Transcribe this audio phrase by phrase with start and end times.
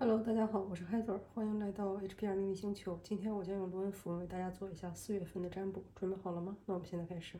[0.00, 3.00] Hello，大家好，我是 Heather，欢迎来到 HPR 秘密星球。
[3.02, 6.56] 今天我将用罗恩符为大家做一下四月份的占卜，准备好了吗？
[6.66, 7.36] 那我们现在开始。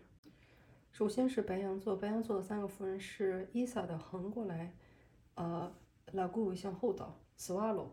[0.91, 4.75] 首先是白羊座，白羊座的三个符文是伊萨的横过来，
[5.37, 5.73] 呃
[6.13, 7.91] ，Lagu 向后倒，Swallow。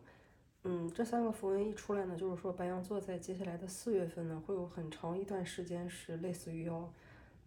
[0.63, 6.91] 嗯，这三个符文一出来呢，就是说白羊座在接下来的四月份呢，会有很长一段时间是类似于要，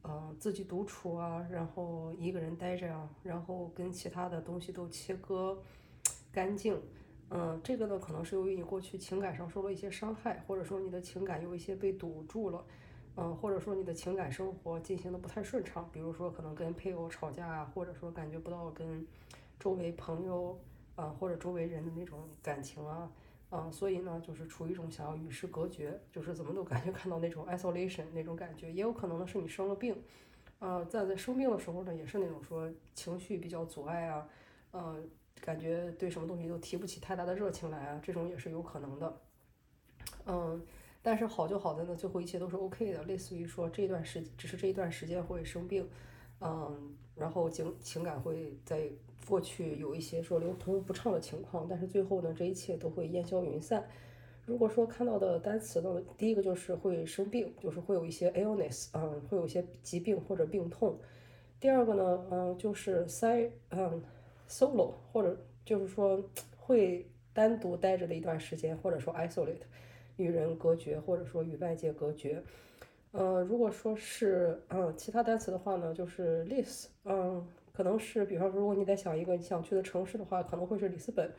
[0.03, 5.61] 呃，自己独处啊，然后一个人待着啊，然后跟其他的东西都切割
[6.30, 6.80] 干净。
[7.31, 12.64] 嗯，这个呢，可能是由于你过去情感上受了一些伤害，或者说你的情感有一些被堵住了，
[13.17, 19.07] 嗯，或者说你的情感生活进行的不太顺畅，比如说可能跟配偶吵架啊，或者说感觉不到跟
[19.61, 20.59] 周围朋友
[20.96, 23.11] 啊或者周围人的那种感情啊，
[23.50, 29.95] 嗯，所以呢，就是处于一种想要与世隔绝，就是怎么都感觉看到那种 isolation 那种感觉，也有可能呢是你生了病，
[30.61, 34.27] 呃，在在生病的时候呢，也是那种说情绪比较阻碍啊，
[34.72, 35.06] 嗯。
[35.41, 39.20] 感觉对什么东西都提不起太大的热情来啊，这种也是有可能的。
[40.27, 40.62] 嗯，
[41.03, 43.03] 但是好就好在呢，最后一切都是 OK 的。
[43.05, 45.89] 类似于说这段时，只是这一段时间会生病，
[46.41, 48.89] 嗯，然后情情感会在
[49.27, 53.89] 过去有一些说流通不畅的情况，但是最后呢，这一切都会烟消云散。
[54.45, 60.98] 如果说看到的单词呢，第一个就是会生病，就是会有一些 illness，嗯，会有一些疾病或者病痛。
[61.58, 64.02] 第二个呢，嗯，就是 say，嗯。
[64.48, 66.22] Solo 或者就是说
[66.56, 69.60] 会单独待着的一段时间，或者说 isolate
[70.16, 72.42] 与人隔绝，或者说与外界隔绝。
[73.12, 81.30] 呃，如果说是嗯其他单词的话呢，就是 lis，嗯，可能是比方说如果你在想一个你想去的城市的话，可能会是里斯本。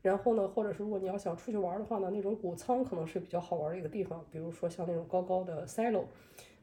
[0.00, 6.04] 然后呢，或者是如果你要想出去玩的话呢，那种谷仓可能是比较好玩的一个地方，比如说像那种高高的 silo，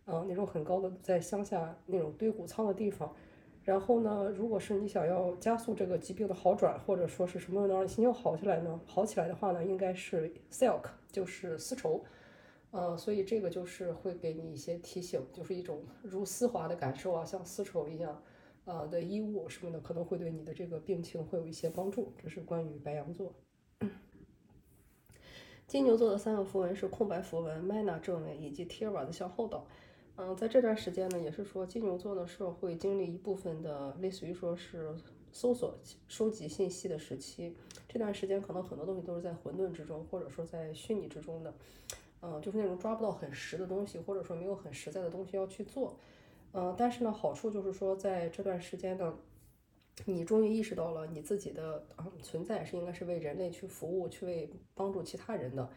[0.07, 3.13] 嗯，那种很高的在乡下那种堆谷仓的地方。
[3.69, 8.81] 然后呢，如果是你想要加速这个疾病的好转，或者说是什么能让心情好起来呢？
[8.83, 12.03] 好起来的话呢，应该是 silk，就是丝绸，
[12.71, 18.23] 呃，所以这个就是会给你一些提醒，就是一种如丝滑的感受啊，像丝绸一样，
[18.65, 22.11] 呃的衣物什么的，可能会对你的这个病情会有一些帮助。
[22.17, 23.31] 这是关于白羊座。
[25.67, 29.67] 金牛座的三个符文是空白符文，Mana 正位以及 Tira 的向后倒。
[30.21, 34.93] 嗯，在这段时间呢，也是说金牛座呢是会经历一部分的类似于说是
[35.31, 37.55] 搜索、收集信息的时期。
[37.87, 41.53] 这段时间可能很多东西都是在混沌之中，或者说在虚拟之中的。
[42.21, 45.97] 嗯，就是那种抓不到很实的东西，或者说没有很实在的东西要去做。
[46.51, 49.17] 嗯，但是呢，好处就是说在这段时间呢，
[50.03, 55.69] 你终于意识到了你自己的嗯存在是应该是为人类去服务，去为帮助其他人的。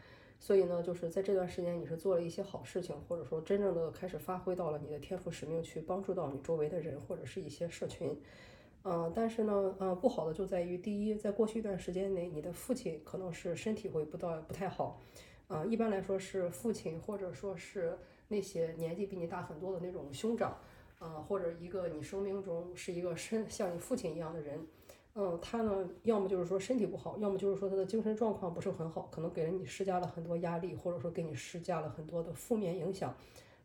[0.45, 8.21] 所以呢，就是在这段时间，你是做了一些好事情，或者说真正的开始发挥到了你的天赋使命，去帮助到你周围的人或者是一些社群。
[8.83, 15.01] 嗯，但是呢，呃，不好的就在于，第一，在过去一段时间内，你的父亲可能是身体会不到不太好。
[15.47, 20.59] 啊，一般来说是父亲或者说是那些年纪比你大很多的那种兄长，
[20.99, 24.59] 啊，或者一个你生命中是一个身像你父亲一样的人。
[25.15, 33.15] 嗯，他呢，要么就是说身体不好，要么就是说他的精神状况不是很好，可能给了你施加了很多压力，或者说给你施加了很多的负面影响。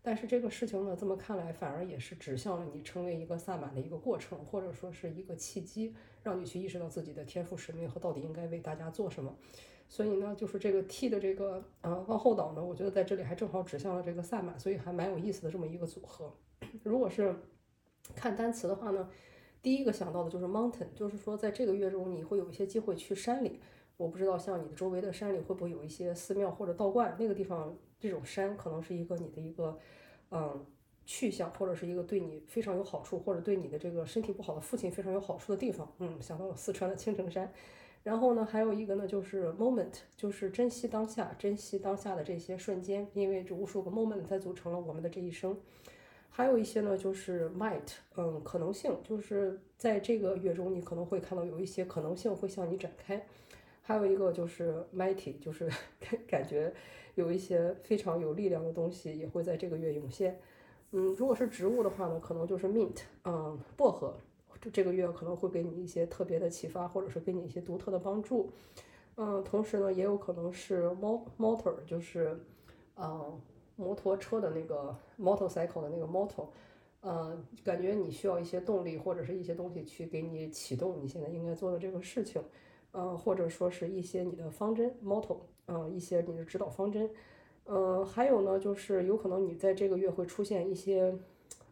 [0.01, 9.33] 但是这个事情呢，这么看来，反而也是指向了你成为一个萨满的一个过程，或者说是一个契机，让你去意识到自己的天赋使命和到底应该为大家做什么。
[9.87, 16.29] 所以呢，就是这个 T 的这个呃往后倒呢，我觉得在这里还正好指向了这个萨满，所以还蛮有意思的这么一个组合。
[16.83, 17.33] 如果是
[18.13, 19.09] 看单词的话呢？
[19.61, 23.59] 第一个想到的就是 mountain，就是说在这个月中你会有一些机会去山里。
[23.97, 29.75] 我不知道像你的周围的山里会不会有一些寺庙或者道观，那个地方这种山可能是一个你的一个
[30.29, 30.63] 嗯
[31.03, 35.91] 去向，或者是一个对你非常有好处，或者对你的这个身体不好的父亲非常有好处的地方。
[35.97, 37.51] 嗯，想到了四川的青城山。
[38.03, 45.59] 然后呢，还有一个呢就是 moment，就是珍惜当下，珍惜当下的这些瞬间，因为这无数个 moment 才组成了我们的这一生。
[46.37, 53.25] 还有一些呢，就是 might，嗯，可能性，就是在这个月中，你可能会看到有一些可能性会向你展开。
[53.81, 55.67] 还有一个就是 mighty，就是
[56.29, 56.71] 感觉
[57.15, 60.39] 有一些非常有力量的东西也会在这个月涌现。
[60.91, 64.15] 嗯，如果是植物的话呢，可能就是 mint，嗯，薄荷，
[64.61, 68.51] 这这个月可能会给你一些特别的启发，或者是给你一些独特的帮助。
[69.15, 70.83] 嗯，同时呢，也有可能是
[71.39, 72.39] motor，就是，
[72.95, 73.41] 嗯。
[73.77, 76.47] 摩托车的那个 motorcycle 的那个 motor，
[76.99, 82.41] 呃，感觉你需要一些动力或者是一些东西去给你启动你现在应该做的这个事情，
[82.91, 85.37] 呃，或者说是一些你的方针 motto，
[85.67, 87.09] 呃，一些你的指导方针，
[87.65, 91.15] 呃，还有呢，就是有可能你在这个月会出现一些，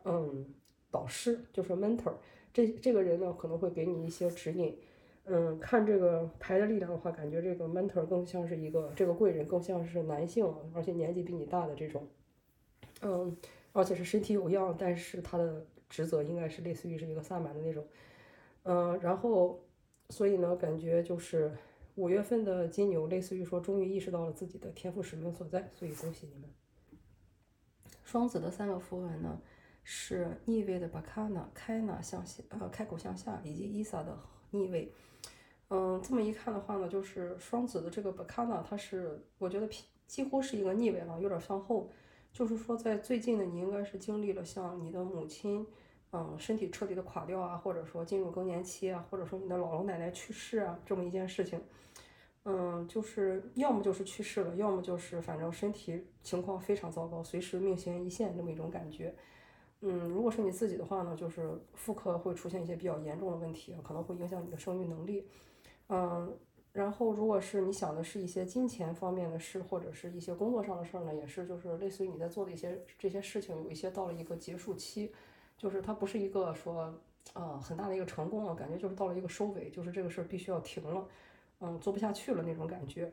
[0.03, 0.45] 嗯，
[0.91, 2.13] 导师，就是 mentor，
[2.53, 4.77] 这这个人呢可能会给你一些指引，
[5.27, 12.07] 嗯，看这个牌的力量的话，感觉这个 mentor 更像是一个这个贵人，更像是男性，而且年纪比你大的这种，
[13.01, 13.35] 嗯，
[13.73, 17.83] 而且是身体有恙，但是他的职责应该是类似于是一个萨满的那种，
[18.63, 19.59] 嗯，然后
[20.11, 21.51] 所以呢，感觉就是
[21.95, 26.47] 五月份的金牛，类似于说终于意识到了自己的天赋使命所在，所以恭喜你们。
[28.03, 29.41] 双子的三个符文呢
[29.83, 34.15] 是逆位的 Bakana、开纳向下，呃，开口向下，以及伊萨的
[34.51, 34.93] 逆位。
[35.69, 39.67] 嗯，这么一看的话呢，就是双子的这个 Bakana，它是我觉得
[40.05, 41.91] 几乎是一个逆位了，有点向后。
[42.31, 45.65] 就是说，在最近的你应该是经历了像你的母亲，
[46.11, 51.61] 嗯，身体彻底的垮掉啊，或者说进入更年期啊，或者说你的姥姥奶奶去世啊，这么一件事情。
[52.43, 59.15] 嗯，就是要么就是去世了，要么就是反正身体情况非常糟糕，随时命悬一线这么一种感觉。
[59.79, 65.25] 嗯，如果是你自己的话呢，就是妇科会出现一些比较严重的问题，可能会影响你的生育能力。
[65.89, 66.37] 嗯，
[66.73, 75.11] 然后如果是你想的是一些金钱方面的事，或者是一些工作上的事儿呢，也是就是类似于你在做的一些这些事情，有一些到了一个结束期，
[75.57, 76.93] 就是它不是一个说
[77.33, 81.07] 呃很大的一个成功了，感觉就是到了一个收尾，就是这个事儿必须要停了。
[81.61, 83.09] 嗯，做不下去了那种感觉，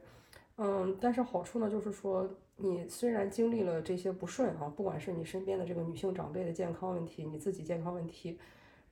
[0.56, 8.36] 嗯，但是好处呢，就是说你虽然经历了这些不顺啊，不管是你身边的这个女性长辈的健康问题，你自己健康问题，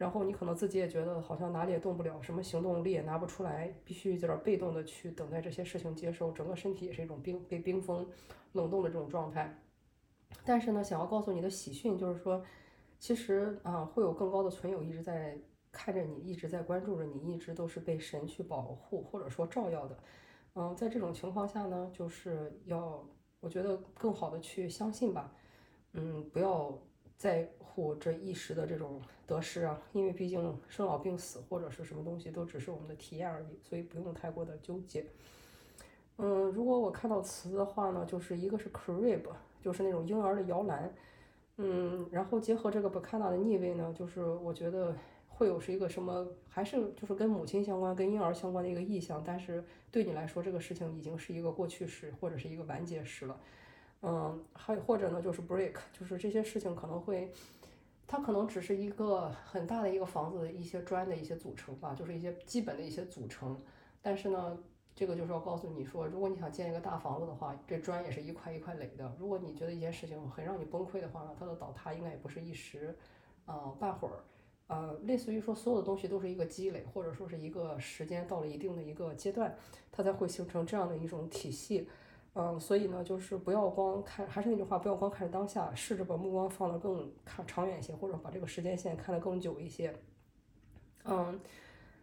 [0.01, 8.09] 然后你可能自己也觉得好像哪里也动不了，什么行动力也拿不出来，必须有点被动的去等待这些事情接受，整个身体也是一种冰被冰封
[8.53, 9.63] 冷冻的这种状态。
[10.47, 12.43] 但是呢，想要告诉你的喜讯就是说，
[12.99, 15.39] 其实啊，会有更高的存有一直在。
[15.73, 19.97] 看着你一直在关注着你，一直都是被神去保护或者说照耀的，
[20.55, 23.07] 嗯，在这种情况下呢，就是要
[23.39, 25.33] 我觉得更好的去相信吧，
[25.93, 26.77] 嗯，不要
[27.21, 35.05] 在乎这一时的这种得失啊，因为毕竟生老病死或者是什么东西都只是我们的体验而已，所以不用太过的纠结。
[36.17, 39.25] 嗯，如果我看到词的话呢，就是一个是 crib，
[39.61, 40.91] 就是那种婴儿的摇篮，
[41.59, 44.97] 嗯，然后结合这个 bacana 的逆位呢，就是我觉得。
[45.41, 53.41] 会有是一个什么，还是就是跟母亲相关、跟婴儿相关的一个意象，但是对你来说，这个事情已经是一个过去式或者是一个完结时了。
[54.03, 57.31] 嗯，还或者呢，就是 break，就是这些事情可能会，
[58.07, 63.61] 它可能只是一个很大的一个房子的一些砖的一些组成吧，就是一些基本的一些组成。
[64.01, 64.59] 但是呢，
[64.95, 69.15] 这个就是要告诉你说，如果你想建一个大房子的话，这砖也是一块一块垒的。
[69.19, 72.97] 如果你觉得一件事情很让你崩溃的话呢，它的倒塌应该也不是一时，
[73.45, 74.25] 呃，半会儿。
[74.69, 79.55] 呃，类似于说所有的东西都是一个积累，或者说是一个时间到了一定的一个阶段，
[79.93, 81.89] 它才会形成这样的一种体系。
[82.35, 89.93] 嗯，所以呢，就是不要光看，还是那句话，不要光看着当下，试着把目光放得更看长远一些，或者把这个时间线看得更久一些。
[91.05, 91.41] 嗯，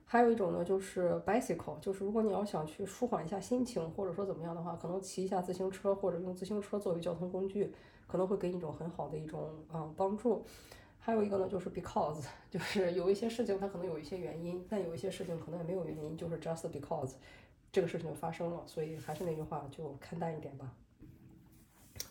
[0.05, 7.73] 还有一种呢，就是 bicycle，就是如果你要想去舒缓一下心情，或者说怎么样的话，可能骑一下自行车，或者用自行车作为交通工具，
[8.05, 10.43] 可能会给你一种很好的一种嗯帮助。
[10.99, 17.13] 还有一个呢，就是 because， 就是有一些事情它可能有一些原因，但有一些事情可能也没有原因，就是 just because，
[17.77, 20.75] 这个事情发生了，所以还是那句话，就看淡一点吧。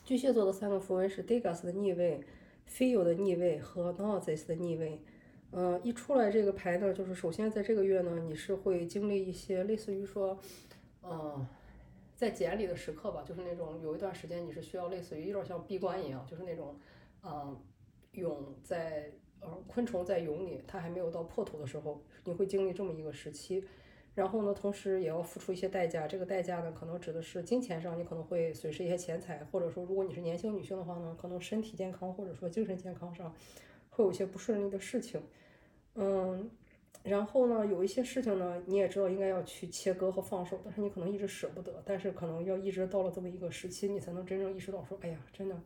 [0.04, 2.22] 巨蟹座的三个符文是 Degas 的逆位
[2.70, 5.02] ，Feel 的逆位和 Noses 的逆位。
[5.50, 10.38] 呃，一出来这个牌呢，就是首先在这个月呢，你是会经历一些类似于说，
[11.02, 11.44] 嗯，
[12.14, 16.78] 在茧里的时刻吧，就是那种有一段时间你是需要类似于有点像闭关一样，就是那种，
[17.24, 17.60] 嗯。
[18.12, 23.62] 蛹在呃，昆虫在蛹里，它还没有到破土的时候，你会经历这么一个时期。
[24.16, 26.08] 然后呢，同时也要付出一些代价。
[26.08, 33.32] 这个代价呢，可能指的是金钱上，你可能会损失一些钱财，或者说，如果你是年轻女性的话呢，可能身体健康或者说精神健康上
[33.90, 35.20] 会有一些不顺利的事情。
[35.94, 36.50] 嗯，
[37.02, 45.56] 然后呢，有一些事情呢，你也知道应该要去切割和放手，但是你可能一直舍不得，但是可能要一直到了这么一个时期，你才能真正意识到说，哎呀，真的。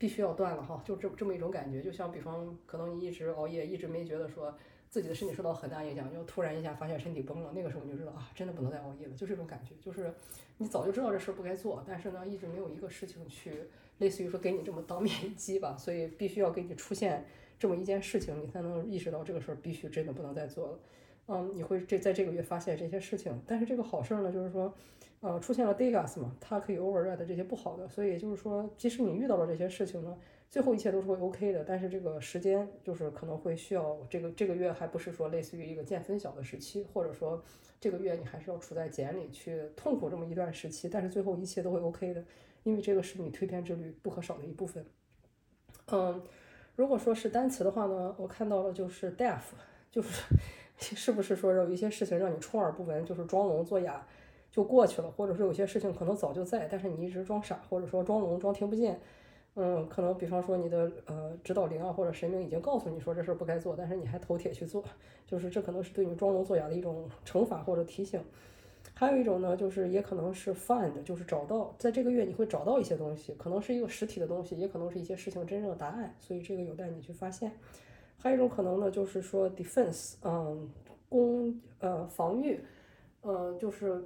[0.00, 4.56] 必须要断了哈，就这这么一种感觉，就像比方，可能你一直熬夜，一直没觉得说
[4.90, 10.12] 自己的身体受到很大影响，就突然一下发现身体崩了，那个时候你就知道啊，真的不能再熬夜了，就这种感觉，就是
[10.56, 13.64] 你早就知道这事儿不该做，但是呢，一直没有一个事情去
[13.98, 17.24] 类似于说给你这么当面一击吧，所以必须要给你出现
[17.58, 20.78] 这么一件事情，你才能意识到这个事儿必须真的不能再做了。
[21.28, 24.72] 嗯，你会这在这个月发现这些事情，但是这个好事儿呢，就是说。
[25.20, 30.16] 呃，出现了 Degas 嘛，它可以 override 这些不好的，所以就是说，即使你遇到了这些事情呢，
[30.50, 31.64] 最后一切都是会 OK 的。
[31.64, 37.42] 但是这个时间就是可能会需要这个这个月还不是说类似于一个见分晓的时期，或者说
[37.80, 40.88] 这个月你还是要处在茧里去痛苦这么一段时期。
[40.88, 42.24] 但是最后一切都会 OK 的，
[42.62, 44.84] 因为这个是你蜕变之旅不可少的一部分。
[45.90, 46.22] 嗯，
[46.76, 49.40] 如果说是单词的话呢，我看到了就是 deaf，
[49.90, 50.22] 就是
[50.78, 54.06] 是不是说有一些事情让你充耳不闻，就是装聋作哑
[54.50, 59.00] 就过去了，或者说有些事情可能早就在，但是你一直装傻，或者说装聋装听不见。
[59.60, 64.84] 嗯，可能比方说你的呃指导灵啊或者神明已经告诉你说这事不该做，但是你还头铁去做，
[65.26, 68.22] 就是这可能是对你装聋作哑的一种惩罚或者提醒。
[68.94, 77.50] 还有一种呢，就是也可能是 find，就是找到，在这个月你会找到一些东西，可能是一个实体的东西，也可能是一些事情真正的答案，所以这个有待你去发现。
[78.16, 80.70] 还有一种可能呢，就是说 defense，嗯，
[81.08, 82.60] 攻呃防御，
[83.22, 84.04] 嗯，就是。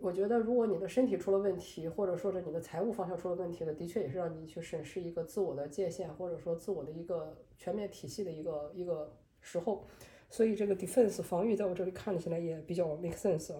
[0.00, 9.84] 我觉得，如果你的身体出了问题，或者说是你的财务方向出了问题的，的确也是让你去审视一个自我的界限，或者说自我的一个全面体系的一个一个时候。
[10.30, 13.52] 所以这个 defense 防御在我这里看起来也比较 make sense。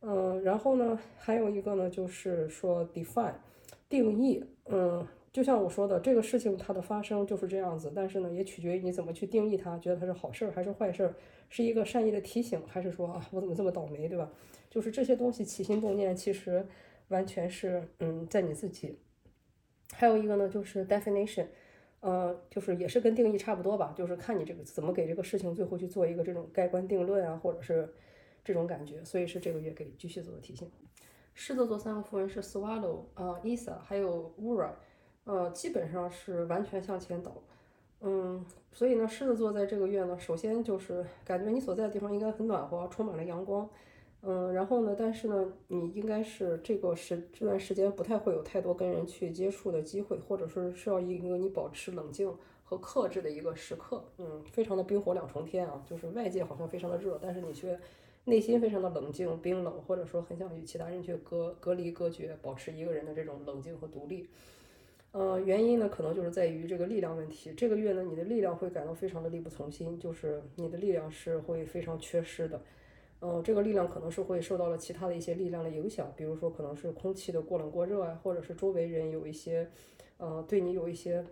[0.00, 3.34] 嗯，然后呢，还有一个呢，就是说 define
[3.88, 5.06] 定义，嗯。
[5.32, 11.14] 就像我说的，这个事情它的发生就是这样子，但是呢，也取决于你怎么去定义它，觉得它是好事儿还是坏事儿，
[11.50, 14.32] 是一个善意的提醒，还是说啊，我怎么这么倒霉，对吧？
[14.76, 16.66] 就是这些东西起心动念，其实
[17.08, 18.98] 完全是嗯，在你自己。
[19.94, 21.46] 还有一个呢，就是 definition，
[22.00, 27.90] 呃，就是也是跟定义差不多吧，就是看你这个怎么给这个事情最后去做一个这种盖棺定论啊，或者是
[28.44, 30.70] 这种感觉，所以是这个月给巨蟹座的提醒。
[31.32, 34.72] 狮子座三个符文是 swallow 啊，isa，还有 ura。
[35.24, 37.32] 呃，基本上是完全向前倒，
[38.02, 43.66] 嗯，所以呢，狮子座在这个月呢，首先就是感觉你所在的地方应该很暖和，充满了阳光，
[44.28, 57.78] 嗯，然后呢，但是呢，你应该是这个时这段时间不太会有太多跟人去接触的机会，或者说是要一个你保持冷静和克制的一个时刻，嗯，非常的冰火两重天啊，就是外界好像非常的热，但是你却
[58.24, 64.28] 内心非常的冷静冰冷，或者说很想与其他人去隔隔离隔绝，保持一个人的这种冷静和独立。
[65.12, 67.54] 呃，原因呢，可能就是在于这个力量问题。
[67.56, 72.60] 这个月呢，你的力量会感到非常的力不从心，就是你的力量是会非常缺失的。
[73.20, 79.68] 嗯，这个力量可能是会受到了其他的一些力量的影响，比如说可能是空气的过冷过热啊，或者是周围人有一些，
[80.18, 81.24] 呃，对你有一些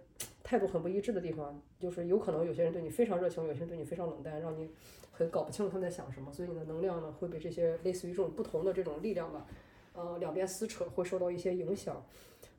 [0.43, 4.71] 态度很不一致的地方，就是有可能有些人对你非常热情，有些人对你非常冷淡，让你
[5.13, 9.47] 很搞不清楚他们在想什么，所以你的能量呢会被这些类似于这种不同的这种力量吧，
[9.95, 12.05] 呃，两边撕扯，会受到一些影响。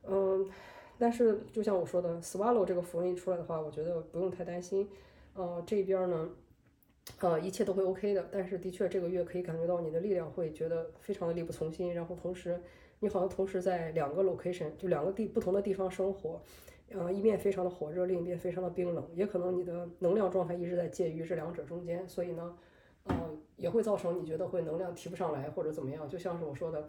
[0.08, 0.50] 嗯。
[0.98, 4.88] 但是，就像我说的，swallow 这个符文一出来的话，我觉得不用太担心。
[5.34, 6.30] 呃，这边呢，
[7.20, 8.28] 呃，一切都会 OK 的。
[8.32, 11.94] 但是，的确这个月可以感觉到你的力量会觉得非常的力不从心。
[11.94, 12.62] 然后，同时
[13.00, 16.42] 你好像同时在两个 location，就两个地不同的地方生活，
[16.92, 19.08] 呃，一面非常的火热，另一边非常的冰冷。
[19.14, 22.58] 也可能你的能量状态一直在介于这两者中间，所以呢，
[23.04, 23.16] 呃，
[23.58, 26.08] 也会造成你觉得会能量提不上来或者怎么样。
[26.10, 26.88] 就像是我说的，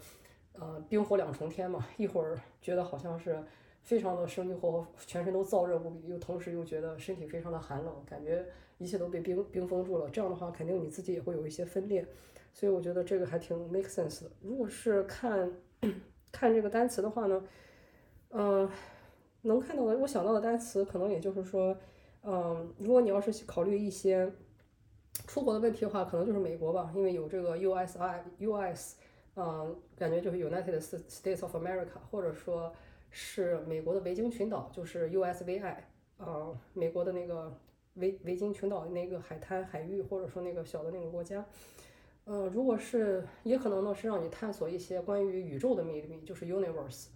[0.54, 3.42] 呃，冰火两重天嘛，一会儿觉得好像是。
[3.82, 8.44] 非常的生机勃勃，全身都燥热无比，又同时又觉得身体非常的寒冷，感觉
[8.78, 10.08] 一切都被冰冰封住了。
[10.10, 12.06] 这样的话，肯定你自己也会有一些分裂，
[12.52, 14.30] 所以我觉得这个还挺 make sense 的。
[14.42, 15.50] 如果是看
[16.32, 17.44] 看这个单词的话呢，
[18.30, 18.68] 嗯，
[19.42, 21.76] 能看到的，我想到的单词可能也就是说，
[22.22, 24.32] 嗯，如果你要是考虑一些
[25.26, 28.96] 出国的问题的话，可能就是美国吧，因为有这个 USI US，
[29.36, 32.72] 嗯，感觉就是 United States of America，或者说。
[33.18, 35.76] 是美国的维京群岛，就是 USVI，
[36.18, 37.50] 啊，美国的那个
[37.96, 41.44] 维维京群岛那个海滩海域，或者说那个小的那个国家，
[42.24, 47.08] 呃，如果是也可能呢是让你探索一些关于宇宙的秘密，就是 Universe，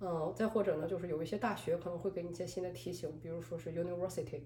[0.00, 4.40] 嗯，再或者呢就是有一些大学可能会给你一些新的提醒，比如说是 University。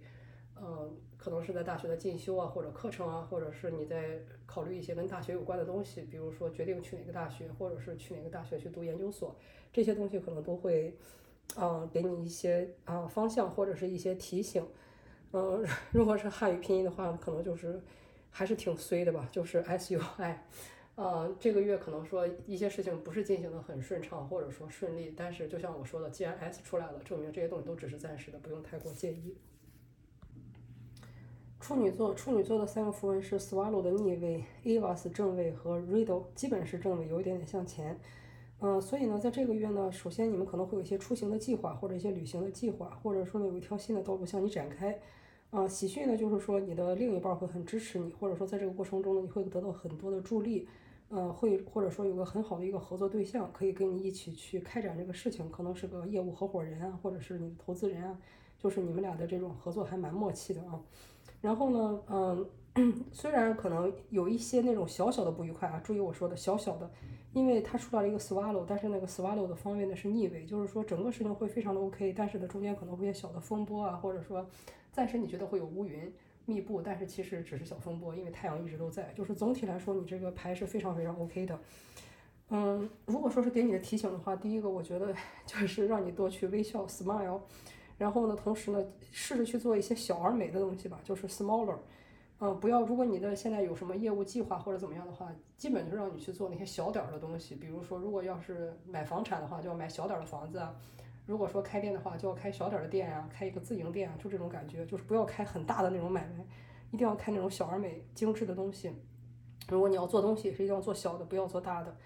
[0.56, 9.34] 嗯，可能是在大学的进修啊，或者课程啊，或者是你在考虑一些跟大学有关的东西，比如说决定去哪个大学，或者是去哪个大学去读研究所，
[9.72, 10.96] 这些东西可能都会，
[11.56, 14.64] 啊，给你一些啊方向或者是一些提醒。
[15.36, 17.82] 嗯， 如果是汉语拼音的话，可能就是
[18.30, 20.46] 还是挺衰的吧，就是 S U I。
[20.94, 29.36] 呃，这个月可能说一些事情不是进行的很顺畅，或者说顺利，但是就像我说的，既然 S 出来了，证明这些东西都只是暂时的，不用太过介意。
[31.58, 37.98] 处女座，处女座的三个符文是 Swallow 的逆位，Avas 正位和 Riddle 基本是正位，有一点点向前。
[38.60, 44.96] 嗯，所以呢，在这个月呢，首先你们可能会有一些出行的计划，或者一些旅行的计划，或者说呢有一条新的道路向你展开。
[45.54, 50.66] 啊，喜讯呢就是说你的另一半会很支持你，或者说在这个过程中呢你会得到很多的助力。
[51.10, 58.18] 呃，会或者说有个很好的一个合作对象可以跟你一起去开展这个事情，可能是个业务合伙人啊，或者是你的投资人啊，
[58.58, 60.80] 就是你们俩的这种合作还蛮默契的啊。
[61.40, 62.50] 然后呢，嗯，
[63.12, 66.90] 虽然可能有一些那种小小的不愉快啊，注意我说的小小的，
[67.32, 74.44] 因为它出来了一个 swallow，但是那个 swallow 的方位呢是逆位，就是说整个事情会非常的 OK，但是呢中间可能会有小的风波啊，或者说
[74.94, 76.14] 暂时你觉得会有乌云，
[76.46, 79.12] 密布，但是其实只是小风波，因为太阳一直都在。
[79.12, 81.58] 就是总体来说，你这个牌是非常非常 OK 的。
[82.50, 85.12] 嗯，如果说是给你的提醒的话，第一个我觉得
[85.44, 87.40] 就是让你多去微笑 smile，
[87.98, 91.76] 然后呢，同时呢，试着去做一些小而美的东西吧，就是 smaller。
[92.40, 97.54] 嗯，不要，如果你的现在有什么业务计划或者怎么样的话，基本就是让你去做那些小点儿的东西。
[97.54, 100.74] 比如说，如果要是买房产的话，就要买小点儿的房子啊；
[101.26, 106.44] 如果说开店的话，就要开小点儿的店啊，开一个自营店啊，就这种感觉，就是不要开很大的那种买卖，
[106.90, 108.92] 一定要开那种小而美、精致的东西。
[109.68, 111.96] 如果你要做东西，是一定要做小的，不要做大的。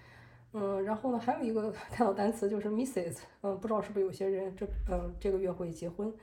[0.52, 6.14] 嗯，然后呢，还有一个 看到单词就是 Mrs，嗯，不知道是不是有些人这嗯这个月会结婚。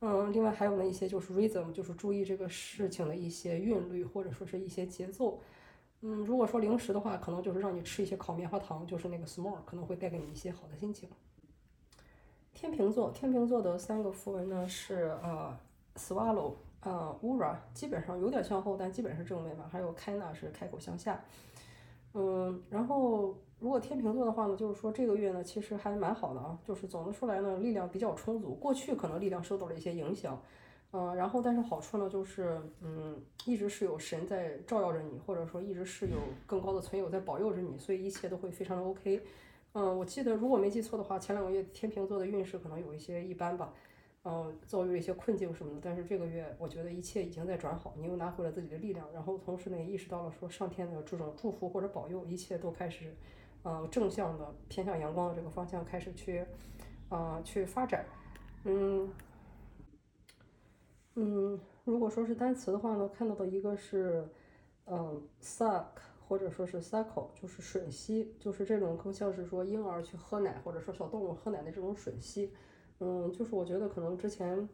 [0.00, 5.38] 嗯，另外还有呢一些就是 rhythm，就是注意这个事情的一些韵律或者说是一些节奏。
[6.00, 11.06] 嗯，如果说零食的话，可能就是让你吃一些烤棉花糖，就是那个 small，可能会带给你一些好的心情。
[12.60, 15.56] 天秤座，天秤座的三个符文呢是呃
[15.96, 16.52] swallow，
[16.82, 19.64] 呃 ura，基本上有点向后，但基本是正位嘛。
[19.70, 21.18] 还有开纳是开口向下。
[22.12, 23.34] 嗯，然后。
[23.60, 28.54] 如果天秤座的话呢，就是说这个月呢，其实还蛮好的啊，就是总的出来呢，力量比较充足。
[28.54, 30.42] 过去可能力量受到了一些影响，
[30.92, 39.22] 嗯，然后但是好处呢，就是嗯，一直是有神在照耀着你，或者说一直是有更高的存有在保佑着你，所以一切都会非常的 OK。
[39.72, 43.72] 嗯，我记得如果没记错的话，前两个月天秤座的运势可能有一些一般吧。
[44.22, 53.16] 嗯，遭遇了一些困境什么的，但是这个月我觉得一切已经在转好，你又拿回了自己的力量，然后同时呢也意识到了说上天的这种祝福或者保佑，一切都开始，
[53.62, 56.44] 呃，正向的偏向阳光的这个方向开始去，
[57.08, 58.04] 啊，去发展。
[58.64, 59.10] 嗯，
[61.14, 64.28] 嗯，如果说是单词的话呢，看到的一个是，
[64.84, 65.86] 嗯，suck
[66.30, 72.52] 或者说是 suckle，就是吮吸，就是这种更像是说婴儿去喝奶或者说小动物喝奶的这种吮吸。
[73.00, 74.68] 嗯，就是我觉得可能之前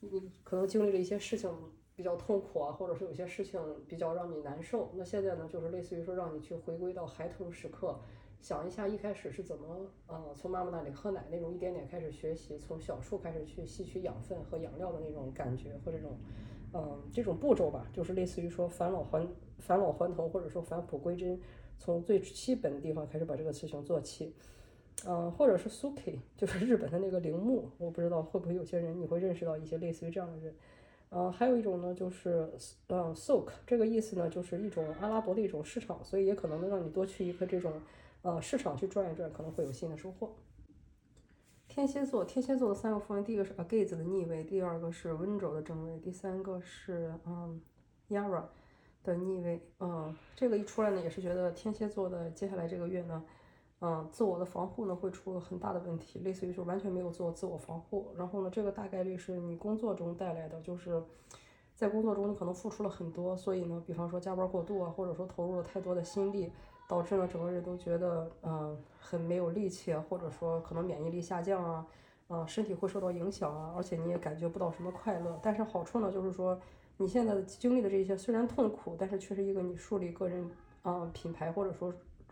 [0.00, 1.50] 你可能经历了一些事情
[1.96, 4.92] 比较痛苦啊，或者是有些事情比较让你难受。
[4.94, 7.98] 那现在呢，就是类似于说让你去回归到孩童时刻，
[8.38, 16.18] 想一下一开始是怎么呃从妈妈那里喝奶那种一点点开始学习，从小树开始去吸取养分和养料的那种感觉或这种
[16.74, 19.26] 嗯这种步骤吧，就是类似于说返老还
[19.58, 21.40] 返老还童或者说返璞归真，
[21.78, 24.34] 从最基本的地方开始把这个事情做起。
[25.06, 30.52] 嗯，或者是 Suki，就是日本的那个铃木，我不知道会不会有些人你会认识到一些类似于这样的人。
[31.10, 32.50] 嗯，还有一种呢，就是
[32.88, 37.72] 嗯 Sok，这个意思呢，就是一种阿拉伯的一种市场，所以也可能能让你多去一个这种
[38.22, 40.34] 呃市场去转一转，可能会有新的收获。
[41.68, 47.60] 天蝎座，天蝎座的三个符文，第一个是 Agaze 的逆位，第二个是温柔的正位，第三个是嗯
[48.08, 48.42] Yara
[49.02, 49.60] 的逆位。
[49.80, 53.24] 嗯，这个一出来呢，也是觉得天蝎座的接下来这个月呢。
[53.80, 58.10] 嗯，自我的防护呢会出很大的问题，类似于说完全没有做自我防护。
[58.16, 61.00] 然后呢，这个大概率是你工作中带来的，就是
[61.76, 66.52] 在工作中你可能付出了很多，所以呢，比方说加班过度啊，或者说投入了太多的心力，
[66.88, 71.86] 导致呢整个人都觉得嗯很没有力气，或者说可能免疫力下降啊，
[72.26, 75.38] 啊身体会受到影响啊，而且你也感觉不到什么快乐。
[75.40, 76.60] 但是好处呢就是说
[76.98, 80.46] 你现在经历的这些虽然痛苦，但是却是一个你树立个人
[80.82, 81.90] 啊品牌或者说。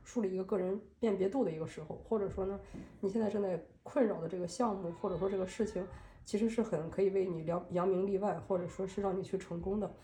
[0.09, 2.61] 树立一个个人辨别度的一个时候，或者说呢，
[3.01, 5.85] 你现在正在困扰的这个项目，或者说这个事情，
[6.25, 9.95] 其实是很可以为你扬扬名立万，或者说是让你去成功的，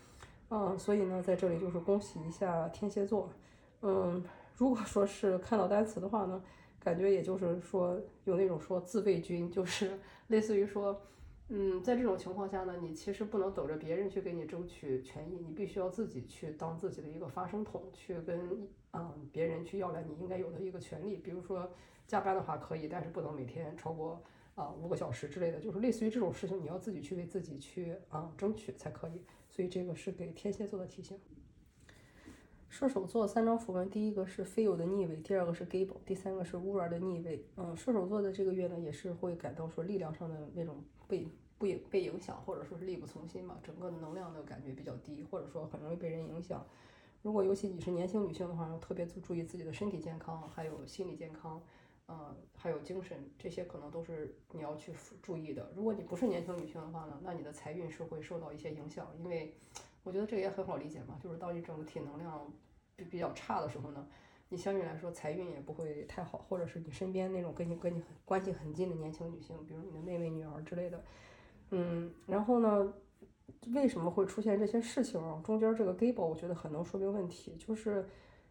[0.49, 3.29] 嗯，所以呢，在这里就是恭喜一下天蝎座，
[3.81, 4.21] 嗯，
[4.57, 6.43] 如果说是看到单词的话呢，
[6.81, 9.97] 感觉也就是说有那种说自卫军，就是
[10.27, 10.99] 类似于说。
[11.55, 21.17] 嗯，在这种情况下呢，你其实不能等着别人去给你争取权益，你必须要自己去当自己的一个发声筒，去跟嗯别人去要来你应该有的一个权利。
[21.17, 21.71] 比如说
[22.07, 24.19] 加班的话可以，但是不能每天超过
[24.55, 29.21] 啊五个小时之类的，就是类似于这种事情，你要自己去为自己去啊争取才可以。
[29.51, 31.19] 所以这个是给天蝎座的提醒。
[32.67, 37.45] 射手座三张符文，第一个是非友的逆位，第二个是 Gable，第三个是乌尔的逆位。
[37.57, 41.27] 嗯，射手座的这个月呢，也是会感到说力量上的那种被
[41.71, 46.65] 不被影响，或者说是力不从心嘛，整个的能量的感觉比较低，或者说很容易被人影响。
[47.21, 51.61] 如果尤其你是年轻女性的话，要特别注注意自己的身体健康，还有心理健康，
[52.07, 55.71] 嗯，还有精神，这些可能都是你要去注意的。
[55.75, 59.55] 如果你不是年轻女性的话呢，那你的财运是会受到一些影响，因为。
[60.05, 62.51] 我觉得这个也很好理解嘛，就是当你整个体能量
[62.97, 64.05] 比比较差的时候呢，
[64.49, 71.01] 你相对来说财运也不会太好，或者是你身边那种跟你跟你关系很近的年轻女性，比如你的妹妹、女儿之类的，
[71.73, 72.93] 嗯，然后呢，
[73.73, 75.19] 为什么会出现这些事情？
[75.43, 78.05] 中间这个 gable 我觉得很能说明问题，就是。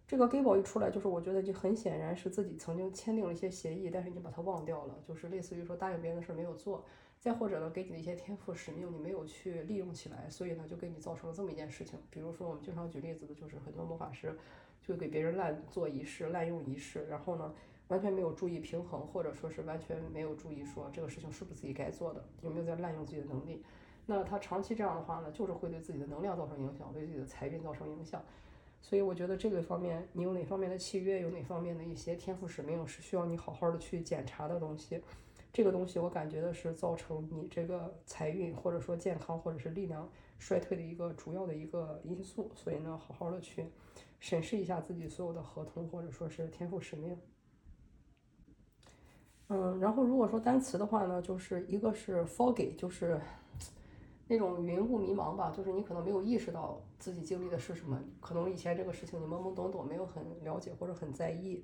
[0.05, 6.85] 这个 Gable 一出来，就是我觉得就很显然是自己曾经签订了一些协议，但是你把它忘掉了，就是类似于说答应别人的事没有做，
[7.19, 11.99] 再或者呢给你的一些天赋使命你没有去利用起来，所以呢就给你造成了这么一件事情。
[12.11, 14.37] 比如说我们经常举例子的就是很多魔法师
[14.83, 17.55] 就给别人滥做仪式、滥用仪式，然后呢
[17.93, 23.63] 完全没有注意平衡，或者说是完全没有注意说这个事情是不是自己该做的，有没有在滥用自己的能力。
[24.07, 28.25] 那他长期这样的话呢，就是会对自己的能量造成影响，对自己的财运造成影响。
[28.81, 35.03] 所以我觉得这个方面，你有哪方面的契约，有哪方面的一些天赋使命是需要你好好的去检查的东西。
[35.53, 42.51] 这个东西我感觉的是造成你这个财运或者说健康或者是力量衰退的一个主要的一个因素。
[42.55, 43.67] 所以呢，好好的去
[44.19, 47.15] 审视一下自己所有的合同或者说是天赋使命。
[49.53, 53.21] 嗯，然后如果说单词的话呢，就是一个是 foggy，就是。
[54.29, 61.63] 那种云雾迷茫吧，就是你可能没有意识到自己经历的是什么，可能以前这个事情你懵懵懂懂，没有很了解或者很在意，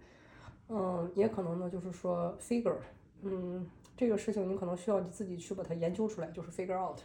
[0.68, 2.76] 嗯，也可能呢，就是说 figure，
[3.22, 6.98] 嗯，这个事情你可能需要你自己去把它研究出来，就是 figure out，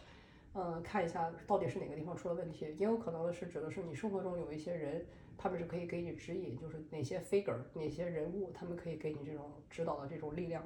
[0.54, 5.06] 嗯，看一下到底是哪个地方出了问题，也有可能的是指的是你生活中有一些人，
[5.38, 10.66] 他们是可以给你指引，就是哪些 figure，哪些人物，他们可以给你这种指导的这种力量，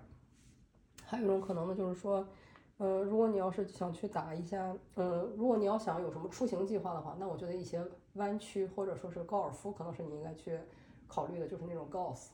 [1.03, 2.27] 还有一种可能呢，就是说。
[2.79, 10.59] 呃，如果你要是想去打一下，嗯，如果你要想有什么出行计划的话，那我觉得一些弯曲或者说是高尔夫，可能是你应该去
[11.07, 12.27] 考虑的，就是那种 golf，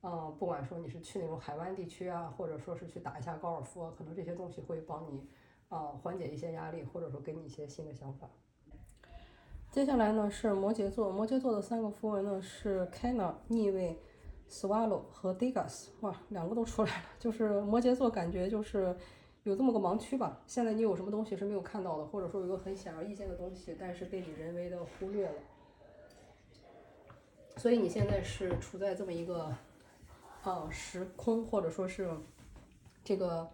[0.00, 5.28] 嗯，不管说你是去那种海湾地区啊，或者说是去打一下高尔夫，可能这些东西会帮你
[5.68, 8.26] 啊缓解一些压力，或者说给你一些新的想法。
[9.70, 13.98] 接下来呢是摩羯座，摩羯座的三个符文呢是 Canna 逆位、
[14.48, 18.96] Swallow 和 Degas，哇，两个都出来了，就是摩羯座感觉就是。
[19.44, 25.34] 有这么个盲区吧，现在你有什么东西是没有看到的，或者说有一个很显而易见的东西，但是被你人为的忽略了，
[27.56, 29.50] 所以你现在是处在这么一个，
[30.42, 32.10] 啊时空，或者说是
[33.02, 33.48] 这个，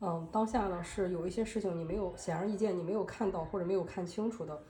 [0.00, 4.60] 嗯，当下呢是有一些事情你没有显而易见，你没有看到或者没有看清楚的，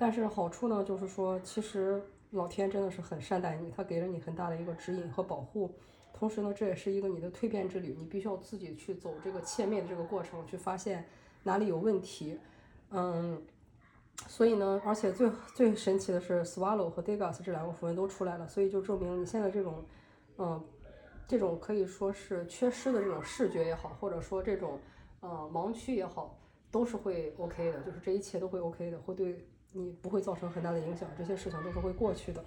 [0.00, 5.70] 但是好处呢就是说，其实老天真的是很善待你，他给了你很大的一个指引和保护。
[6.14, 11.04] 同时呢，这也是一个你的蜕变之旅，你必须要自己去走这个切面的这个过程，去发现
[11.42, 12.38] 哪里有问题。
[12.92, 13.42] 嗯，
[14.26, 19.84] 所以呢，而且最最神奇的是，Swallow 和 Degas 这两个符文都出来了，所以就证明你现在这种，
[20.38, 20.64] 嗯，
[21.28, 24.78] 这种可以说是缺失的这种视觉也好，或者说这种，
[25.20, 26.38] 呃，盲区也好，
[26.70, 32.42] 都是会 OK 的，就是这一切都会 OK 的，会对你不会造成很大的影响，这些事情都是会过去的。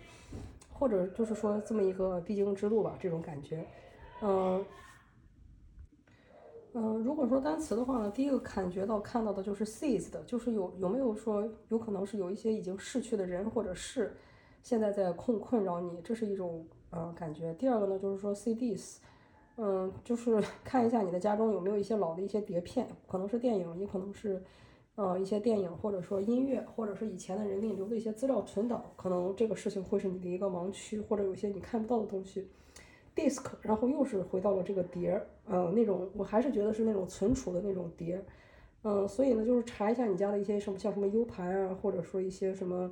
[0.76, 3.66] 或者就是说这么一个必经之路吧，这种感觉，
[4.22, 4.66] 嗯
[6.74, 14.18] 嗯，如果说单词的话呢，第一个感觉到看到的就是 seized，就是有有没有说有可能是有一些已经逝去的人或者事
[14.64, 17.54] 现在在困困扰你，这是一种呃感觉。
[17.54, 18.98] 第二个呢就是说 CDs，
[19.58, 24.44] 嗯，就是 看一下你的家中有没有一些老的一些碟片，可能是电影，也可能是。
[24.96, 32.48] 呃，一些电影或者说音乐，或者是以前的人给你留的一些资料存档，可能这个事情会是你的一个盲区，或者有些你看不到的东西。
[33.16, 38.26] disk，然后又是回到了这个碟儿，呃，那种我还是觉得是那种存储的那种碟儿，
[38.84, 42.92] 嗯，所以呢，就是查一下你家的一些什么，像什么 U 盘啊，或者说一些什么，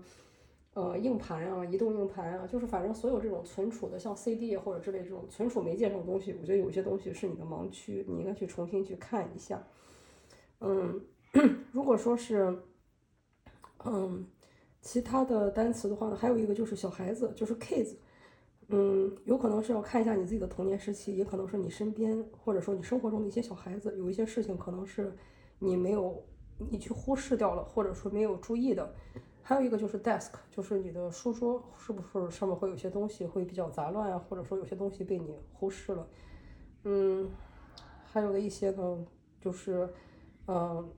[0.75, 9.63] 呃，硬盘啊，移动硬盘啊，就是反正所有这种存储的，像 CD 或者之类这种存储媒介这种东西，我觉得有些东西是你的盲区，你应该去重新去看一下，
[10.59, 11.01] 嗯。
[11.71, 12.57] 如果说是，
[13.85, 14.25] 嗯，
[14.81, 17.95] 其他的单词的话呢，还有一个就是小孩子，就是 kids，
[18.67, 25.15] 嗯，有可能是要看一下你自己的童年时期，也可能是你身边或者说你生活中的一些小孩子，有一些事情可能是
[25.57, 26.21] 你没有
[26.57, 28.93] 你去忽视掉了，或者说没有注意的。
[29.41, 36.07] 还有一个就是 desk，就是你的书桌是不是上面会有些东西会比较杂乱啊，或者说有些东西被你忽视了。
[36.83, 37.29] 嗯，
[38.03, 39.05] 还有的一些呢，
[39.39, 39.89] 就是，
[40.47, 40.91] 嗯。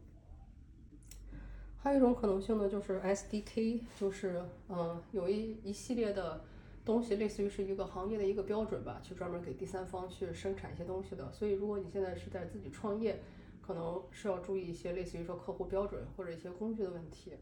[1.83, 6.39] 还有一种可能性呢，就是 SDK，就是嗯，有一一系列的
[6.85, 11.29] 东西，类似于是一个行业的一个标准吧，去专门给第三方去生产一些东西的。
[11.33, 13.19] 所以，如果你现在是在自己创业，
[13.61, 17.33] 可能是要注意一些类似于说客户标准或者一些工具的问题。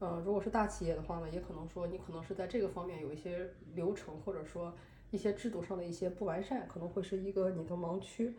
[0.00, 4.72] 嗯，如果是大企业的话呢，也可能说你可能是在这个方面有一些流程或者说
[5.10, 8.32] 一些制度上的一些不完善，可能会是一个你的盲区。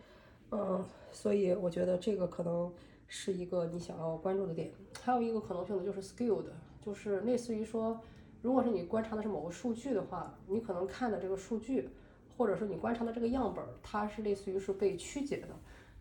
[0.52, 2.72] 嗯，所以我觉得这个可能。
[3.10, 6.46] 是一个你想要关注的点，还有一个可能性呢，就是 skilled，
[6.80, 8.00] 就是类似于说，
[8.42, 11.90] 如果是你观察的是某个数据的话，你可能看的这个数据，
[12.38, 15.48] 或者说你观察的这个样本，它是类似于是被曲解的，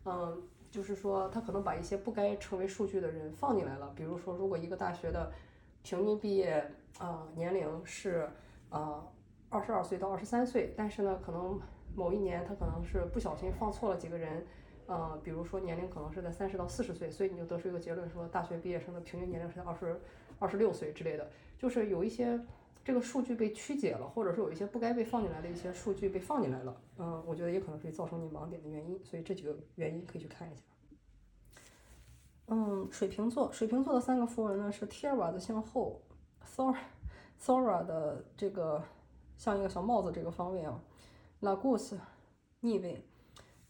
[0.05, 3.91] 嗯，就是说它可能把一些不该成为数据的人放进来了。
[3.97, 5.33] 比如说，如果一个大学的
[5.83, 8.29] 平均毕业啊年龄是
[8.69, 9.03] 啊
[9.49, 11.59] 二十二岁到二十三岁，但是呢，可能
[11.95, 14.47] 某一年他可能是不小心放错了几个人，
[14.89, 20.01] 呃，比如说年龄可能是在三十到四十岁，所以你就得出一个结论说大学毕业生的平均年龄是在二十
[20.39, 22.41] 二十六岁之类的，就是有一些
[22.83, 30.63] 这个数据被曲解了，或者说有一些不该被放进来的一些数据被放进来了，嗯，我觉得也可能是造成你盲点的原因，所以这几个原因可以去看一下。
[32.47, 36.01] 嗯，水瓶座，水瓶座的三个符文呢是 t i r 瓦的向后
[36.57, 38.83] ，Thor，Thora 的这个
[39.37, 40.81] 像一个小帽子这个方位啊
[41.43, 41.99] ，Lagus
[42.61, 43.05] 逆位。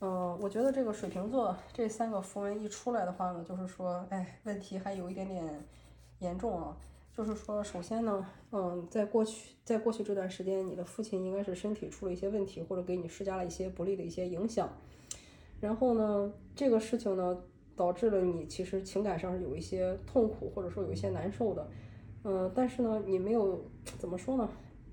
[0.00, 5.64] 嗯，我觉得这个水瓶座这三个符文一出来的话呢，就是说，哎，问题还有一点点
[6.20, 6.76] 严重啊。
[7.16, 14.68] 就是说，首先呢，嗯，在过去，在过去这段时间，你的父亲应该是身体出了一些问题，或者给你施加了一些不利的一些影响。
[15.60, 17.38] 然后呢，这个事情呢。
[17.78, 21.70] 导致了你其实情感上是有一些痛苦，或者说有一些难受的，
[22.24, 23.64] 嗯，但是呢，你没有
[24.00, 24.48] 怎么说呢？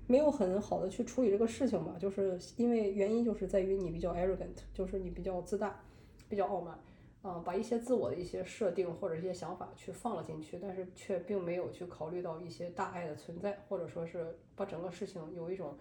[0.06, 5.82] 没有很好的去处理这个事情吧，就是因为原因就是在于你比较 arrogant，就是你比较自大，
[6.28, 6.78] 比较傲慢，
[7.22, 15.74] 啊，把一些自我的一些设定或者一些想法去放了进去，但是却并没有去考虑到一些大爱的存在，或者说是把整个事情有一种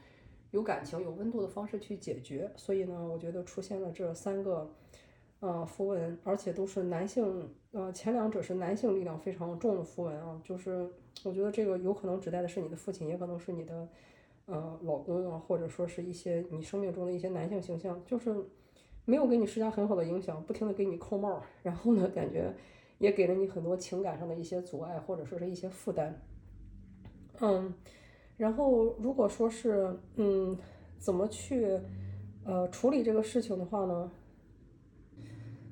[0.52, 4.74] 有感情、有温度的方式去解决，所以呢，我觉得出现了这三个。
[5.42, 10.90] 呃，符文，而且都是男性，呃，前两者是男性力量非常重的符文啊，就是
[11.24, 13.88] 我觉得这个有可能指代的是你的父亲，也可能是你的，
[14.46, 18.36] 呃，老公啊，或者说是一些你生命中的一些男性形象，就是
[19.06, 22.54] 没有给你施加很好的影响，不停的给你扣帽，然后呢，感觉
[23.00, 26.22] 也给了你很多情感上的一些阻碍，或者说是一些负担，
[27.42, 27.74] 嗯，
[28.38, 30.58] 然后如果说是，嗯，
[31.00, 31.80] 怎么去，
[32.44, 34.12] 呃，处理这个事情的话呢？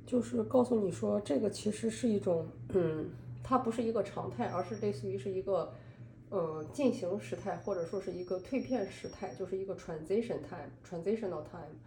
[0.05, 3.09] 就是告诉你说，这个其实是一种，嗯，
[3.41, 5.73] 它不是一个常态，而是类似于是一个，
[6.34, 11.78] 呃，进行时态，或者说是一个蜕变时态，就是一个 transition time，transitional time，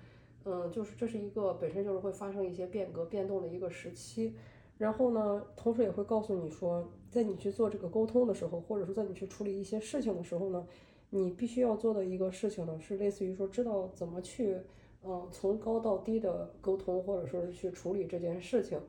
[0.45, 4.37] 嗯，就是这是一个本身就是会发生一些变革变动的一个时期。
[4.79, 10.65] 然后呢，同时也会告诉你说，在你去做这个沟通的时候，或者说在你去处理一些事情的时候呢，
[11.11, 14.59] 你必须要做的一个事情呢，是类似于说知道怎么去。
[15.03, 18.81] 嗯，从高到低的沟通，或者说是去处理这件事情，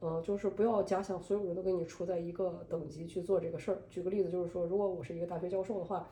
[0.00, 3.82] 嗯，就是不要假想所有人都跟你处在一个等级去做这个事儿。
[3.88, 6.08] 举个例子，就是说，如果我是一个大学教授的话，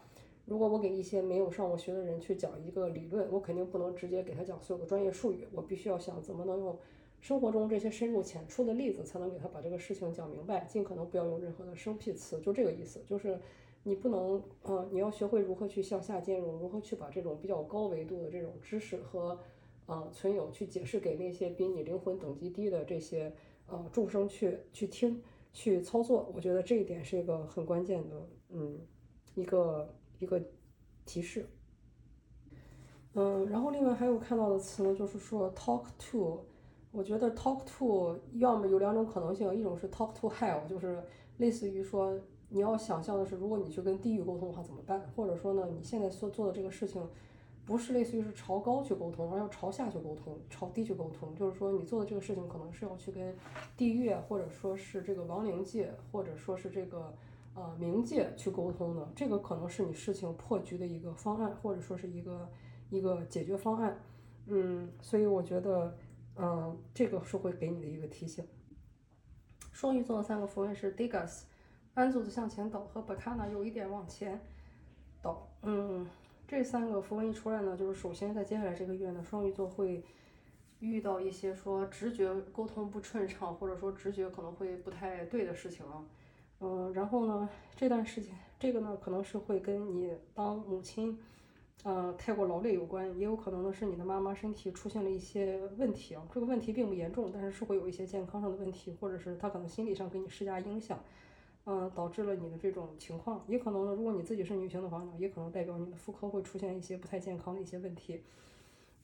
[0.47, 6.79] 如果我给一些没有上过学的人去讲一个理论，我肯定不能直接给他讲所有的专业术语，我必须要想怎么能用
[7.21, 13.39] 生活中这些深入浅出的例子，才能给他把这个事情讲明白，尽可能不要用任何的生僻词，就这个意思，就是。
[13.85, 19.37] 你不能，呃，你要学会如何去向下兼容，如何去把这种比较高维度的这种知识和，
[19.87, 23.33] 呃，存有去解释给那些比你灵魂等级低的这些，
[23.67, 25.23] 呃，众生去去听、
[25.53, 26.31] 去操作。
[26.35, 28.79] 我觉得这一点是一个很关键的，嗯，
[29.35, 30.41] 一个一个
[31.05, 31.47] 提示。
[33.15, 36.41] 嗯，然后另外还有看到的词呢，就是说 talk to，
[36.91, 41.03] 我觉得 talk to 要么有两种可能性，一种是 talk to hell，就是
[41.39, 42.19] 类似于说。
[42.55, 45.01] 你要想象的是，如果你去跟地狱沟通的话怎么办？
[45.17, 47.03] 或者说呢，你现在所做的这个事情，
[47.65, 51.35] 不是类似于是朝高去沟通，而要朝下去沟通，朝低去沟通。
[51.35, 53.35] 就是说，你做的这个事情可能是要去跟
[53.77, 57.15] 地狱，或者说是这个亡灵界，或者说是这个
[57.55, 59.09] 呃冥界去沟通的。
[59.15, 62.51] 这个可能是你事情破局的一个方案，或者说是一个
[62.91, 63.97] 一个解决方案。
[64.47, 65.97] 嗯，所以我觉得，
[66.37, 68.45] 嗯，这个是会给你的一个提醒。
[69.73, 71.43] 双鱼座的三个符文是 Degas。
[71.95, 74.41] 安祖的向前倒和 Bacana 有一点往前
[75.21, 76.07] 倒，嗯，
[76.53, 80.05] 这三个符文一出来呢，就是首先在接下来这个月呢，双鱼座会
[80.81, 86.05] 遇到一些说直觉沟通不顺畅，或者说直觉可能会不太对的事情啊，
[86.61, 91.19] 嗯，然后呢，这段时间这个呢可能是会跟你当母亲，
[91.85, 101.03] 呃，太过劳累有关，也有可能呢是你的妈妈身体出现了一些问题啊，这个问题并不严重，但是是会有一些健康上的问题，或者是她可能心理上给你施加影响。
[101.65, 108.21] 嗯，导致了你的这种情况，也可能呢，如果你自己是女性的话呢，也可能代表你的妇科会出现一些不太健康的一些问题。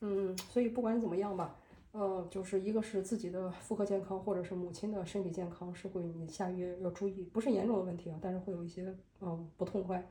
[0.01, 1.55] 嗯，所以不管怎么样吧，
[1.93, 10.05] 呃，就是一个是自己的妇科健康，或者是母亲的身体健康，是会你下月要注意，不是严重的问题啊，但是会有一些嗯不痛快，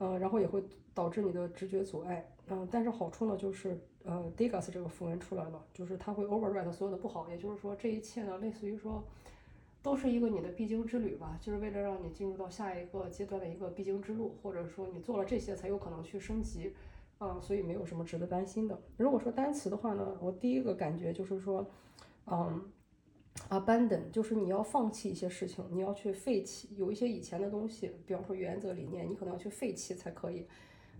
[0.00, 9.02] 嗯，然后也会导致你的直觉阻碍，嗯，但是好处呢就是呃，Degas 这个符文出来了，就是它会 override 所有的不好，也就是说这一切呢，类似于说。
[9.84, 16.72] 都是一个你的必经之旅吧，就是为了让你进入到下一个阶段的一个必经之路，或者说你做了这些才有可能去升级，
[17.18, 18.80] 啊，所以没有什么值得担心的。
[18.96, 21.70] 如果说单词的话呢，我第一个感觉就是说，
[22.24, 22.72] 嗯
[23.50, 30.46] ，abandon，就是你要放弃一些事情，你要去废弃，有一些以前的东西，比方说原则理念，你可能要去废弃才可以。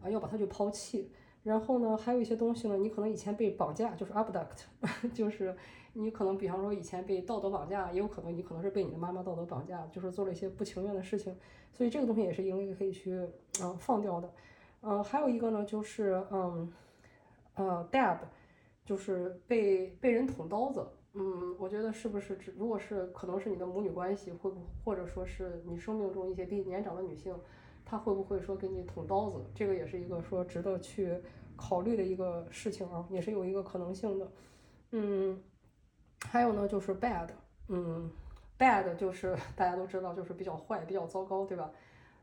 [0.03, 1.11] 啊，要把它去抛弃。
[1.45, 4.65] 然后呢，还有一些东西呢，你可能以前被绑架，就是 abduct，
[5.15, 5.55] 就是
[5.93, 11.37] 你可能比方说以前被道德绑架，也有可能你可能是被你的妈妈道德绑架，就是做了一些不情愿的事情。
[11.71, 13.13] 所以这个东西也是应该可以去
[13.63, 14.33] 嗯放掉的。
[14.81, 16.73] 嗯，还有一个呢，就是嗯
[17.55, 18.19] 呃 dab，
[18.85, 20.87] 就是被被人捅刀子。
[21.13, 27.33] 嗯，我觉得是不是只如果是可能是你的母女关系，会不或者说是你生命中一些比你年长的女性，
[27.85, 29.45] 他会不会说给你捅刀子？
[29.55, 31.21] 这个也是一个说值得去
[31.57, 34.33] 考虑的一个事情啊，也是有一个可能性的。
[34.93, 35.43] 嗯，
[36.21, 37.29] 还有呢，就是 bad，
[37.69, 38.11] 嗯
[38.59, 41.71] ，bad 就是大家都知道，就是比较坏、比较糟糕，对吧？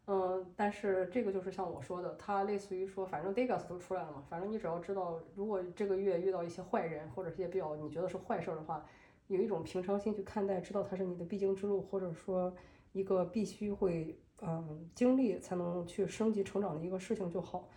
[0.07, 8.83] 嗯，但是这个就是像我说的，它类似于说，反正 Degas 都出来了嘛，反正你只要知道，如果这个月遇到一些坏人或者一些比较你觉得是坏事儿的话，
[9.27, 12.53] 有一种平常心去看待，知道它是你的必经之路，或者说
[12.93, 17.69] 一个必须会嗯经历才能去升级成长的一个事情就好。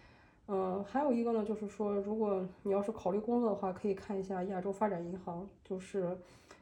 [0.46, 6.16] 嗯，还有一个呢，就是说，如果你要是考虑工作的话，可以看一下亚洲发展银行，就是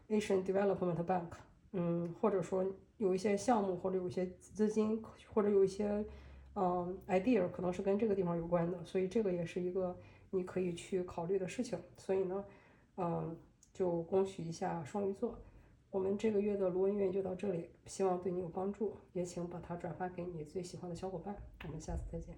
[0.08, 1.30] Asian Development Bank，
[1.72, 2.64] 嗯，或者说。
[2.98, 5.02] 有一些项目或者有一些资金，
[5.34, 6.04] 或者有一些
[6.54, 9.96] 嗯 idea，可能是跟这个地方有关的，所以这个也是一个
[10.30, 11.76] 你可以去考虑的事情。
[11.96, 12.44] 所以呢，
[12.98, 13.36] 嗯，
[13.72, 15.34] 就恭喜一下双鱼座，
[15.92, 21.36] 我们这个月的卢文月就到这里，希望对你有帮助，也请把它转发给你最喜欢的小伙伴。
[21.66, 22.34] 我们下次再见。